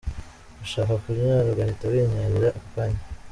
[0.59, 3.03] Gushaka kunyara ugahita winyarira ako kanya.